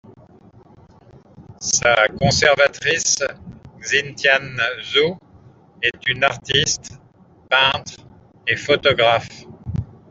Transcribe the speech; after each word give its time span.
Sa 1.75 1.93
conservatrice, 2.19 3.23
Xintian 3.79 4.57
Zhu, 4.81 5.13
est 5.83 6.07
une 6.09 6.23
artiste, 6.23 6.93
peintre 7.47 7.97
et 8.47 8.55
photographe. 8.55 9.45